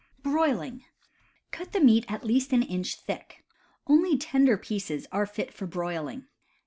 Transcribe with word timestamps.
Cut 1.51 1.73
the 1.73 1.79
meat 1.79 2.05
at 2.09 2.23
least 2.25 2.53
an 2.53 2.63
inch 2.63 2.95
thick. 3.01 3.45
Only 3.85 4.17
tender 4.17 4.57
pieces 4.57 5.05
are 5.11 5.27
fit 5.27 5.53
for 5.53 5.67
broiling. 5.67 6.25